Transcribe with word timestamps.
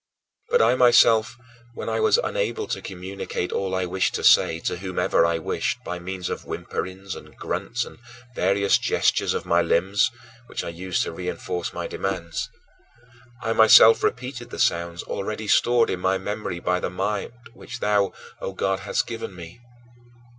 But 0.49 0.63
I 0.63 0.73
myself, 0.73 1.37
when 1.75 1.87
I 1.87 1.99
was 1.99 2.17
unable 2.17 2.65
to 2.65 2.81
communicate 2.81 3.51
all 3.51 3.75
I 3.75 3.85
wished 3.85 4.15
to 4.15 4.23
say 4.23 4.59
to 4.61 4.77
whomever 4.77 5.27
I 5.27 5.37
wished 5.37 5.77
by 5.83 5.99
means 5.99 6.27
of 6.27 6.41
whimperings 6.43 7.13
and 7.15 7.37
grunts 7.37 7.85
and 7.85 7.99
various 8.35 8.79
gestures 8.79 9.35
of 9.35 9.45
my 9.45 9.61
limbs 9.61 10.09
(which 10.47 10.63
I 10.63 10.69
used 10.69 11.03
to 11.03 11.11
reinforce 11.11 11.71
my 11.71 11.85
demands), 11.85 12.49
I 13.43 13.53
myself 13.53 14.01
repeated 14.03 14.49
the 14.49 14.57
sounds 14.57 15.03
already 15.03 15.47
stored 15.47 15.91
in 15.91 15.99
my 15.99 16.17
memory 16.17 16.59
by 16.59 16.79
the 16.79 16.89
mind 16.89 17.33
which 17.53 17.79
thou, 17.79 18.11
O 18.41 18.47
my 18.49 18.53
God, 18.55 18.79
hadst 18.79 19.05
given 19.05 19.35
me. 19.35 19.59